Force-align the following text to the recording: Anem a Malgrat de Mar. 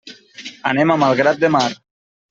Anem 0.71 0.95
a 0.95 0.97
Malgrat 1.05 1.43
de 1.47 1.55
Mar. 1.61 1.67